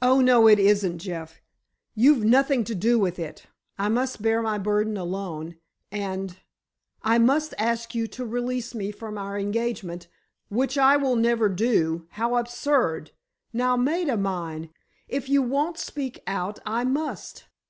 [0.00, 1.42] "Oh, no, it isn't, Jeff.
[1.94, 3.44] You've nothing to do with it.
[3.76, 10.06] I must bear my burden alone—and—I must ask you to release me from our engagement——"
[10.48, 12.06] "Which I will never do!
[12.12, 13.10] How absurd!
[13.52, 14.70] Now, Maida mine,
[15.08, 17.44] if you won't speak out, I must.